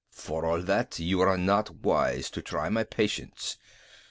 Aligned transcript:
"For 0.09 0.47
all 0.47 0.63
that, 0.63 0.97
you 0.97 1.21
are 1.21 1.37
not 1.37 1.69
wise 1.69 2.25
so 2.25 2.31
to 2.31 2.41
try 2.41 2.69
my 2.69 2.83
patience. 2.83 3.59